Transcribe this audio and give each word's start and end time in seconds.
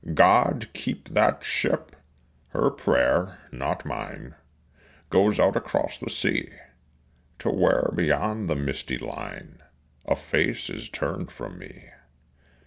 God 0.15 0.67
keep 0.73 1.09
that 1.09 1.43
ship! 1.43 1.95
Her 2.47 2.71
prayer, 2.71 3.37
not 3.51 3.85
mine, 3.85 4.33
Goes 5.11 5.39
out 5.39 5.55
across 5.55 5.99
the 5.99 6.09
sea 6.09 6.49
To 7.37 7.51
where 7.51 7.91
beyond 7.93 8.49
the 8.49 8.55
misty 8.55 8.97
line 8.97 9.61
A 10.07 10.15
face 10.15 10.71
is 10.71 10.89
turned 10.89 11.29
from 11.31 11.59
me. 11.59 11.89